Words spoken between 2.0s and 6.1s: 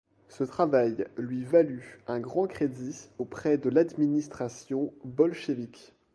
un grand crédit auprès de l'administration bolchévique.